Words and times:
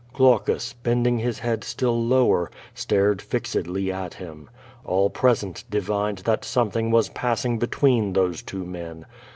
Glaucus, 0.13 0.73
bending 0.73 1.19
his 1.19 1.37
head 1.37 1.63
still 1.63 2.03
lower, 2.03 2.49
stared 2.73 3.21
fixedly 3.21 3.91
at 3.91 4.15
him. 4.15 4.49
All 4.83 5.11
present 5.11 5.63
divined 5.69 6.17
that 6.25 6.43
something 6.43 6.89
was 6.89 7.09
passing 7.09 7.59
between 7.59 8.13
those 8.13 8.41
two 8.41 8.65
men. 8.65 9.05